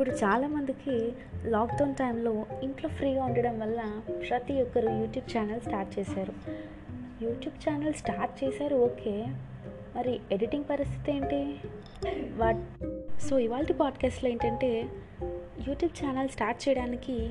ఇప్పుడు 0.00 0.16
చాలామందికి 0.16 1.12
లాక్డౌన్ 1.44 1.94
టైంలో 1.94 2.46
ఇంట్లో 2.62 2.90
ఫ్రీగా 2.90 3.24
ఉండడం 3.24 3.60
వల్ల 3.60 4.00
ప్రతి 4.28 4.62
ఒక్కరు 4.62 4.88
యూట్యూబ్ 4.88 5.38
ఛానల్ 5.38 5.60
స్టార్ట్ 5.60 5.98
చేశారు. 5.98 6.32
యూట్యూబ్ 7.24 7.68
ఛానల్ 7.68 7.94
స్టార్ట్ 7.94 8.44
చేశారు 8.44 8.76
ఓకే. 8.76 9.26
మరి 9.96 10.20
ఎడిటింగ్ 10.32 10.64
పరిస్థితి 10.70 11.12
ఏంటి? 11.12 11.56
వాట్? 12.36 12.84
సో 13.20 13.38
ఇవాళ 13.38 13.64
పాడ్కాస్ట్లో 13.80 14.30
ఏంటంటే 14.30 14.88
యూట్యూబ్ 15.68 16.04
ఛానల్ 16.04 16.28
స్టార్ట్ 16.28 16.68
చేయడానికి 16.68 17.30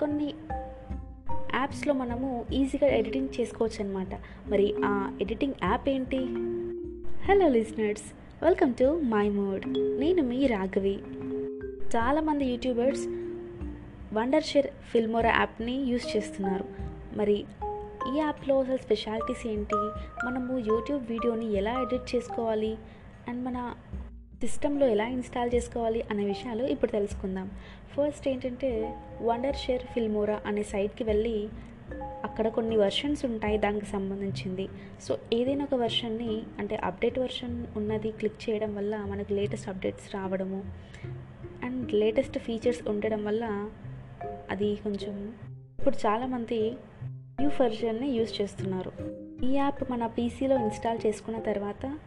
కొన్ని 0.00 0.34
యాప్స్లో 1.54 1.94
మనము 1.94 2.44
ఈజీగా 2.52 2.86
ఎడిటింగ్ 2.86 3.28
చేసుకోవచ్చు 3.40 3.84
అనమాట 3.84 4.20
మరి 4.48 4.74
ఆ 4.84 5.18
ఎడిటింగ్ 5.20 5.54
యాప్ 5.64 5.88
ఏంటి? 5.88 6.18
Hello 7.24 7.48
listeners 7.48 8.04
welcome 8.44 8.74
to 8.74 9.00
my 9.04 9.28
mood 9.28 9.68
నేను 10.00 10.22
మీ 10.22 10.46
రాఘవి. 10.46 11.00
చాలామంది 11.96 12.46
యూట్యూబర్స్ 12.46 13.06
వండర్ 14.14 14.44
షేర్ 14.44 14.66
ఫిల్మోరా 14.66 15.30
యాప్ని 15.30 15.82
యూస్ 15.82 16.16
చేస్తున్నారు. 16.16 16.64
మరి 17.16 17.44
ఈ 18.14 18.16
యాప్లో 18.16 18.60
అసలు 18.60 18.76
స్పెషాలిటీస్ 18.76 19.46
ఏంటి? 19.46 19.74
మనము 20.26 20.58
యూట్యూబ్ 20.58 21.10
వీడియోని 21.10 21.52
ఎలా 21.52 21.80
ఎడిట్ 21.80 22.14
చేసుకోవాలి? 22.14 22.76
అండ్ 23.28 23.44
మన 23.44 23.74
సిస్టంలో 24.40 24.86
ఎలా 24.88 25.06
ఇన్స్టాల్ 25.06 25.50
చేసుకోవాలి 25.54 26.04
అనే 26.10 26.24
విషయాలు 26.24 26.64
ఇప్పుడు 26.64 26.90
తెలుసుకుందాం. 26.90 27.50
ఫస్ట్ 27.96 28.28
ఏంటంటే 28.28 28.96
వండర్ 29.22 29.56
షేర్ 29.56 29.82
ఫిల్మోరా 29.82 30.40
అనే 30.46 30.62
సైట్కి 30.62 31.04
వెళ్ళి 31.04 31.48
అక్కడ 32.24 32.48
కొన్ని 32.48 32.76
వర్షన్స్ 32.76 33.24
ఉంటాయి 33.24 33.58
దానికి 33.58 33.86
సంబంధించింది. 33.86 34.68
సో 35.08 35.18
ఏదైనా 35.32 35.64
ఒక 35.64 35.74
వర్షన్ని 35.74 36.42
అంటే 36.58 36.76
అప్డేట్ 36.76 37.18
వర్షన్ 37.18 37.66
ఉన్నది 37.76 38.10
క్లిక్ 38.10 38.50
చేయడం 38.50 38.74
వల్ల 38.74 38.96
మనకు 38.96 39.32
లేటెస్ట్ 39.32 39.68
అప్డేట్స్ 39.68 40.14
రావడము 40.14 40.64
లేటెస్ట్ 41.90 42.38
ఫీచర్స్ 42.38 42.88
ఉండడం 42.88 43.24
వల్ల 43.24 43.70
అది 44.50 44.76
కొంచెం 44.76 45.34
ఇప్పుడు 45.78 45.96
చాలామంది 46.06 46.76
న్యూ 47.40 47.50
వర్షన్ని 47.62 48.08
యూస్ 48.08 48.40
చేస్తున్నారు. 48.40 48.92
ఈ 49.44 49.52
యాప్ 49.52 49.90
మన 49.90 50.06
పీసీలో 50.06 50.58
ఇన్స్టాల్ 50.58 50.98
చేసుకున్న 51.06 51.38
తర్వాత 51.38 51.98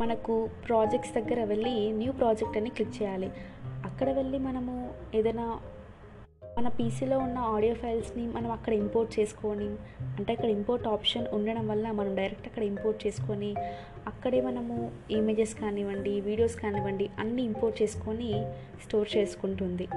మనకు 0.00 0.50
ప్రాజెక్ట్స్ 0.68 1.14
దగ్గర 1.14 1.44
వెళ్ళి 1.44 1.92
న్యూ 1.92 2.12
ప్రాజెక్ట్ 2.12 2.56
అని 2.56 2.70
క్లిక్ 2.70 3.02
చేయాలి. 3.02 3.30
అక్కడ 3.64 4.10
వెళ్ళి 4.10 4.38
మనము 4.38 4.94
ఏదైనా 5.14 5.60
మన 6.58 6.68
పీసీలో 6.68 7.18
ఉన్న 7.18 7.38
ఆడియో 7.38 7.74
ఫైల్స్ని 7.74 8.26
మనం 8.26 8.50
అక్కడ 8.50 8.72
ఇంపోర్ట్ 8.72 9.20
చేసుకొని 9.20 9.68
అంటే 10.18 10.32
అక్కడ 10.32 10.48
ఇంపోర్ట్ 10.48 10.88
ఆప్షన్ 10.88 11.26
ఉండడం 11.32 11.68
వల్ల 11.68 11.90
మనం 11.90 12.14
డైరెక్ట్ 12.14 12.46
అక్కడ 12.46 12.62
ఇంపోర్ట్ 12.62 13.06
చేసుకొని 13.06 13.54
అక్కడే 14.06 14.40
మనము 14.40 14.92
ఇమేజెస్ 15.10 15.54
కానివ్వండి 15.54 16.20
వీడియోస్ 16.20 16.56
కానివ్వండి 16.56 17.10
అన్నీ 17.18 17.42
ఇంపోర్ట్ 17.42 17.82
చేసుకొని 17.82 18.44
స్టోర్ 18.84 19.08
చేసుకుంటుంది. 19.16 19.88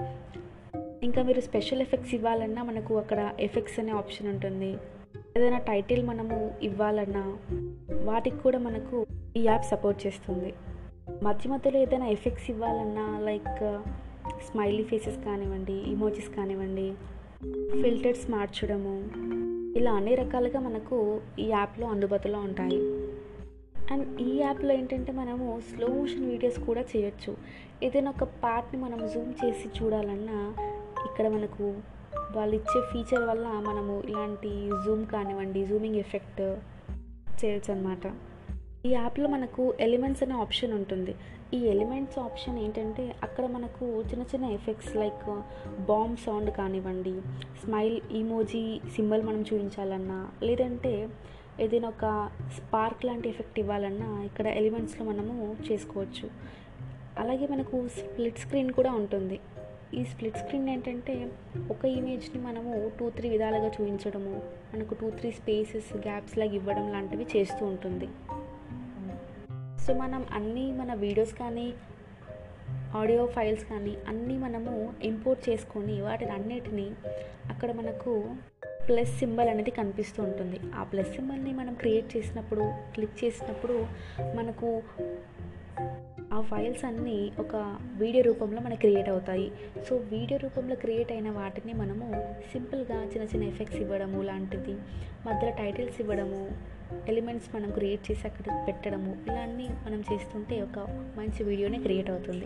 ఇంకా 1.04 1.24
మీరు 1.24 1.42
స్పెషల్ 1.42 1.82
ఎఫెక్ట్స్ 1.82 2.14
ఇవ్వాలన్నా 2.14 2.64
మనకు 2.64 2.98
అక్కడ 2.98 3.34
ఎఫెక్ట్స్ 3.40 3.80
అనే 3.80 3.92
ఆప్షన్ 3.92 4.28
ఉంటుంది. 4.28 4.78
ఏదైనా 5.38 5.58
టైటిల్ 5.58 6.08
మనము 6.08 6.52
ఇవ్వాలన్నా 6.62 7.38
వాటికి 8.04 8.38
కూడా 8.38 8.58
మనకు 8.58 9.06
ఈ 9.38 9.42
యాప్ 9.44 9.66
సపోర్ట్ 9.66 10.08
చేస్తుంది. 10.08 10.54
మధ్య 11.24 11.50
మధ్యలో 11.50 11.80
ఏదైనా 11.80 12.06
ఎఫెక్ట్స్ 12.06 12.50
ఇవ్వాలన్నా 12.50 13.20
లైక్ 13.20 13.82
స్మైలీ 14.30 14.84
ఫేసెస్ 14.84 15.26
కానివ్వండి 15.26 15.74
ఇమోజెస్ 15.74 16.36
కానివ్వండి 16.36 16.94
ఫిల్టర్స్ 17.82 18.32
మార్చడము. 18.32 19.10
ఇలా 19.78 19.94
అన్ని 19.94 20.16
రకాలుగా 20.16 20.60
మనకు 20.60 21.22
ఈ 21.40 21.46
యాప్లో 21.50 21.88
అందుబాటులో 21.88 22.40
ఉంటాయి. 22.40 22.80
అండ్ 23.92 24.22
ఈ 24.22 24.38
యాప్లో 24.38 24.74
ఏంటంటే 24.74 25.12
మనము 25.12 25.62
స్లో 25.70 25.88
మోషన్ 25.88 26.26
వీడియోస్ 26.26 26.60
కూడా 26.60 26.82
చేయొచ్చు. 26.82 27.38
ఏదైనా 27.84 28.12
ఒక 28.12 28.24
పార్ట్ని 28.24 28.82
మనం 28.82 28.98
జూమ్ 28.98 29.34
చేసి 29.46 29.84
చూడాలన్నా 29.84 30.56
ఇక్కడ 31.06 31.28
మనకు 31.28 31.78
వాళ్ళు 32.36 32.56
ఇచ్చే 32.56 32.82
ఫీచర్ 32.82 33.24
వల్ల 33.24 33.48
మనము 33.48 34.04
ఇలాంటి 34.10 34.70
జూమ్ 34.86 35.06
కానివ్వండి 35.06 35.66
జూమింగ్ 35.66 35.96
ఎఫెక్ట్ 35.96 36.42
చేయొచ్చు 37.46 37.74
అనమాట 37.74 38.08
ఈ 38.86 38.90
యాప్లో 38.92 39.28
మనకు 39.30 39.64
ఎలిమెంట్స్ 39.80 40.24
అనే 40.24 40.36
ఆప్షన్ 40.44 40.74
ఉంటుంది. 40.74 41.14
ఈ 41.54 41.60
ఎలిమెంట్స్ 41.74 42.20
ఆప్షన్ 42.20 42.58
ఏంటంటే 42.64 43.04
అక్కడ 43.24 43.46
మనకు 43.46 43.86
చిన్న 44.10 44.24
చిన్న 44.32 44.46
ఎఫెక్ట్స్ 44.58 44.96
లైక్ 44.96 45.24
బాంబ్ 45.90 46.18
సౌండ్ 46.18 46.52
కానివ్వండి 46.52 47.14
స్మైల్ 47.64 47.98
ఈమోజీ 48.20 48.64
సింబల్ 48.96 49.24
మనం 49.24 49.42
చూపించాలన్నా 49.42 50.20
లేదంటే 50.44 50.94
ఏదైనా 51.60 51.88
ఒక 51.88 52.06
స్పార్క్ 52.58 53.06
లాంటి 53.06 53.30
ఎఫెక్ట్ 53.30 53.60
ఇవ్వాలన్నా 53.60 54.10
ఇక్కడ 54.24 54.48
ఎలిమెంట్స్లో 54.62 55.06
మనము 55.06 55.56
చేసుకోవచ్చు. 55.72 56.30
అలాగే 57.18 57.48
మనకు 57.48 57.88
స్ప్లిట్ 57.98 58.40
స్క్రీన్ 58.40 58.72
కూడా 58.72 58.94
ఉంటుంది. 58.94 59.40
ఈ 59.94 60.04
స్ప్లిట్ 60.04 60.38
స్క్రీన్ 60.38 60.70
ఏంటంటే 60.70 61.16
ఒక 61.72 61.86
ఇమేజ్ని 61.98 62.42
మనము 62.42 62.92
టూ 63.00 63.10
త్రీ 63.10 63.30
విధాలుగా 63.30 63.68
చూపించడము 63.68 64.36
మనకు 64.74 64.94
టూ 64.94 65.10
త్రీ 65.10 65.32
స్పేసెస్ 65.32 65.92
గ్యాప్స్ 66.08 66.38
లాగా 66.38 66.52
ఇవ్వడం 66.52 66.88
లాంటివి 66.92 67.28
చేస్తూ 67.36 67.66
ఉంటుంది. 67.66 68.10
సో 69.88 69.94
మనం 69.94 70.26
అన్నీ 70.34 70.72
మన 70.72 70.94
వీడియోస్ 70.94 71.34
కానీ 71.34 71.74
ఆడియో 72.96 73.26
ఫైల్స్ 73.26 73.66
కానీ 73.66 73.98
అన్నీ 74.08 74.38
మనము 74.38 74.94
ఇంపోర్ట్ 75.04 75.50
చేసుకొని 75.50 76.02
వాటిని 76.02 76.32
అన్నిటినీ 76.32 76.92
అక్కడ 77.50 77.72
మనకు 77.72 78.36
ప్లస్ 78.88 79.20
సింబల్ 79.20 79.50
అనేది 79.50 79.72
కనిపిస్తూ 79.72 80.24
ఉంటుంది. 80.24 80.60
ఆ 80.76 80.84
ప్లస్ 80.84 81.16
సింబల్ని 81.16 81.54
మనం 81.54 81.74
క్రియేట్ 81.74 82.18
చేసినప్పుడు 82.18 82.62
క్లిక్ 82.94 83.24
చేసినప్పుడు 83.24 83.88
మనకు 84.36 84.84
ఆ 86.34 86.42
ఫైల్స్ 86.42 86.86
అన్నీ 86.86 87.32
ఒక 87.40 87.78
వీడియో 87.94 88.24
రూపంలో 88.24 88.62
మనకు 88.62 88.80
క్రియేట్ 88.80 89.10
అవుతాయి. 89.10 89.52
సో 89.90 89.96
వీడియో 89.96 90.40
రూపంలో 90.44 90.76
క్రియేట్ 90.76 91.12
అయిన 91.12 91.30
వాటిని 91.30 91.74
మనము 91.74 92.08
సింపుల్గా 92.52 93.04
చిన్న 93.04 93.24
చిన్న 93.24 93.44
ఎఫెక్ట్స్ 93.44 93.82
ఇవ్వడము 93.82 94.22
లాంటిది 94.22 94.74
మధ్యలో 95.28 95.56
టైటిల్స్ 95.58 96.02
ఇవ్వడము 96.02 96.75
ఎలిమెంట్స్ 97.08 97.56
మనం 97.56 97.72
క్రియేట్ 97.72 98.12
చేసి 98.12 98.28
అక్కడ 98.28 98.66
పెట్టడము 98.68 99.18
ఇలాన్ని 99.28 99.70
మనం 99.86 100.04
చేస్తుంటే 100.14 100.62
ఒక 100.62 100.80
మంచి 101.18 101.44
వీడియోనే 101.44 101.80
క్రియేట్ 101.80 102.10
అవుతుంది. 102.10 102.46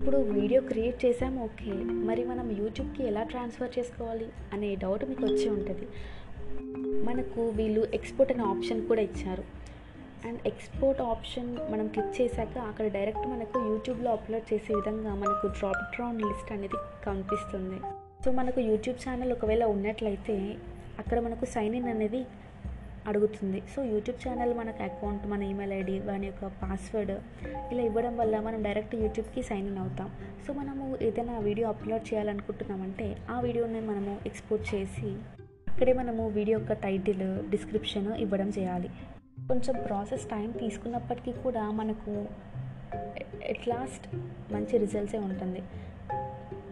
ఇప్పుడు 0.00 0.16
వీడియో 0.16 0.60
క్రియేట్ 0.60 1.04
చేసాము 1.04 1.44
ఓకే. 1.44 1.72
మరి 1.82 2.24
మనం 2.24 2.50
యూట్యూబ్కి 2.50 3.04
ఎలా 3.04 3.22
ట్రాన్స్ఫర్ 3.22 3.78
చేసుకోవాలి 3.78 4.28
అనే 4.52 4.74
డౌట్ 4.74 5.04
మీకు 5.04 5.24
వచ్చి 5.24 5.48
ఉంటుంది. 5.48 5.88
మనకు 7.04 7.48
వీళ్ళు 7.48 7.86
ఎక్స్పోర్ట్ 7.94 8.32
అనే 8.32 8.44
ఆప్షన్ 8.44 8.86
కూడా 8.86 9.02
ఇచ్చారు. 9.02 9.44
అండ్ 10.28 10.38
ఎక్స్పోర్ట్ 10.46 11.00
ఆప్షన్ 11.00 11.72
మనం 11.72 11.88
క్లిక్ 11.88 12.22
చేశాక 12.22 12.58
అక్కడ 12.58 12.86
డైరెక్ట్ 12.86 13.28
మనకు 13.28 13.68
యూట్యూబ్లో 13.68 14.12
అప్లోడ్ 14.12 14.54
చేసే 14.54 14.74
విధంగా 14.74 15.14
మనకు 15.14 15.46
డ్రాప్ 15.46 15.96
డ్రాన్ 15.96 16.22
లిస్ట్ 16.22 16.52
అనేది 16.52 16.76
కనిపిస్తుంది. 17.06 17.80
సో 18.24 18.32
మనకు 18.32 18.60
యూట్యూబ్ 18.60 19.08
ఛానల్ 19.08 19.32
ఒకవేళ 19.32 19.64
ఉన్నట్లయితే 19.64 20.56
అక్కడ 20.98 21.20
మనకు 21.20 21.44
సైన్ 21.44 21.74
ఇన్ 21.74 21.88
అనేది 21.88 22.24
అడుగుతుంది. 23.06 23.62
సో 23.74 23.82
యూట్యూబ్ 23.82 24.28
ఛానల్ 24.28 24.54
మనకు 24.54 24.82
అకౌంట్ 24.82 25.26
మన 25.26 25.42
ఈమెయిల్ 25.42 25.72
ఐడి 25.72 25.98
వాని 25.98 26.26
యొక్క 26.26 26.46
పాస్వర్డ్ 26.46 27.10
ఇలా 27.72 27.82
ఇవ్వడం 27.82 28.16
వల్ల 28.16 28.40
మనం 28.40 28.62
డైరెక్ట్ 28.62 28.94
యూట్యూబ్కి 28.94 29.42
సైన్ 29.42 29.68
ఇన్ 29.68 29.78
అవుతాం. 29.78 30.10
సో 30.46 30.52
మనము 30.52 30.98
ఏదైనా 31.02 31.38
వీడియో 31.38 31.68
అప్లోడ్ 31.68 32.14
చేయాలనుకుంటున్నామంటే 32.14 33.16
ఆ 33.30 33.40
వీడియోని 33.40 33.80
మనము 33.80 34.18
ఎక్స్పోర్ట్ 34.26 34.74
చేసి 34.74 35.16
అక్కడే 35.68 35.92
మనము 35.92 36.28
వీడియో 36.28 36.58
యొక్క 36.58 36.72
టైటిల్ 36.72 37.50
డిస్క్రిప్షన్ 37.50 38.14
ఇవ్వడం 38.14 38.48
చేయాలి. 38.58 38.90
కొంచెం 39.48 39.74
ప్రాసెస్ 39.86 40.24
టైం 40.24 40.50
తీసుకున్నప్పటికీ 40.50 41.32
కూడా 41.32 41.70
మనకు 41.70 42.26
ఎట్ 43.44 43.68
లాస్ట్ 43.68 44.16
మంచి 44.52 44.78
రిజల్ట్సే 44.78 45.18
ఉంటుంది. 45.18 45.62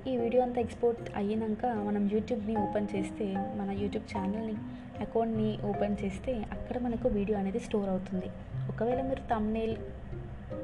ఈ 0.08 0.16
వీడియో 0.16 0.42
అంతా 0.42 0.60
ఎక్స్పోర్ట్ 0.60 1.16
అయ్యాక 1.16 1.66
మనం 1.66 2.10
యూట్యూబ్ని 2.12 2.56
ఓపెన్ 2.56 2.86
చేస్తే 2.96 3.26
మన 3.34 3.70
యూట్యూబ్ 3.70 4.06
ఛానల్ని 4.12 4.54
అకౌంట్ని 5.00 5.58
ఓపెన్ 5.64 5.96
చేస్తే 6.04 6.32
అక్కడ 6.34 6.78
మనకు 6.78 7.08
వీడియో 7.08 7.38
అనేది 7.38 7.60
స్టోర్ 7.60 7.88
అవుతుంది. 7.88 8.28
ఒకవేళ 8.68 9.02
మీరు 9.02 9.22
తమ్నేల్ 9.34 9.76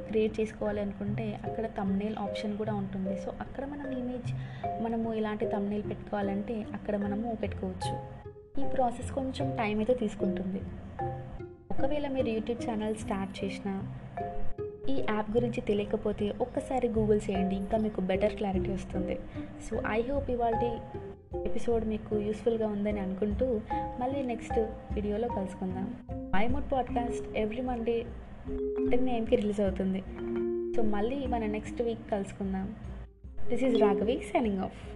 క్రియేట్ 0.08 0.40
చేసుకోవాలి 0.40 0.80
అనుకుంటే 0.80 1.40
అక్కడ 1.44 1.66
తమ్నేల్ 1.66 2.16
ఆప్షన్ 2.16 2.58
కూడా 2.58 2.74
ఉంటుంది. 2.74 3.22
సో 3.22 3.32
అక్కడ 3.40 3.64
మనం 3.64 3.98
ఇమేజ్ 3.98 4.30
మనము 4.82 5.14
ఇలాంటి 5.14 5.46
తమ్నేల్ 5.46 5.90
పెట్టుకోవాలంటే 5.90 6.66
అక్కడ 6.74 6.96
మనము 6.96 7.38
పెట్టుకోవచ్చు. 7.42 7.94
ఈ 8.62 8.64
ప్రాసెస్ 8.76 9.12
కొంచెం 9.12 9.56
టైం 9.56 9.78
అయితే 9.78 9.94
తీసుకుంటుంది. 9.94 10.62
ఒకవేళ 11.70 12.08
మీరు 12.08 12.28
యూట్యూబ్ 12.28 12.70
ఛానల్ 12.70 12.96
స్టార్ట్ 12.96 13.44
చేసిన 13.44 13.82
ఈ 14.88 15.04
యాప్ 15.10 15.30
గురించి 15.30 15.60
తెలియకపోతే 15.60 16.34
ఒక్కసారి 16.40 16.88
గూగుల్ 16.88 17.20
చేయండి 17.30 17.56
ఇంకా 17.56 17.78
మీకు 17.78 18.00
బెటర్ 18.00 18.36
క్లారిటీ 18.36 18.70
వస్తుంది. 18.70 19.18
సో 19.70 19.82
ఐ 19.90 20.02
హోప్ 20.02 20.30
ఇవాళ 20.30 20.78
ఎపిసోడ్ 21.44 21.84
మీకు 21.84 22.18
యూస్ఫుల్గా 22.18 22.68
ఉందని 22.68 23.00
అనుకుంటూ 23.00 23.60
మళ్ళీ 23.72 24.22
నెక్స్ట్ 24.22 24.58
వీడియోలో 24.94 25.28
కలుసుకుందాం. 25.28 25.94
My 26.10 26.48
mode 26.48 26.72
podcast 26.72 27.36
every 27.36 27.62
Monday 27.62 28.04
ten 28.90 29.26
release 29.26 29.60
అవుతుంది. 29.60 30.02
సో 30.76 30.82
మళ్ళీ 30.82 31.26
మన 31.26 31.46
నెక్స్ట్ 31.46 31.82
వీక్ 31.82 32.10
కలుసుకుందాం. 32.10 32.74
This 33.48 33.64
is 33.64 33.80
Raghavi 33.80 34.20
signing 34.32 34.58
off 34.58 34.88